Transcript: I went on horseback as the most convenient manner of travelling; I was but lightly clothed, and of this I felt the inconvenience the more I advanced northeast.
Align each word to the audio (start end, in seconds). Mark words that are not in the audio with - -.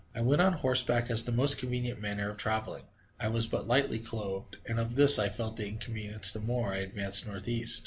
I 0.15 0.21
went 0.21 0.41
on 0.41 0.53
horseback 0.53 1.11
as 1.11 1.23
the 1.25 1.31
most 1.31 1.59
convenient 1.59 2.01
manner 2.01 2.27
of 2.31 2.37
travelling; 2.37 2.85
I 3.19 3.27
was 3.27 3.45
but 3.45 3.67
lightly 3.67 3.99
clothed, 3.99 4.57
and 4.65 4.79
of 4.79 4.95
this 4.95 5.19
I 5.19 5.29
felt 5.29 5.57
the 5.57 5.67
inconvenience 5.67 6.31
the 6.31 6.39
more 6.39 6.73
I 6.73 6.77
advanced 6.77 7.27
northeast. 7.27 7.79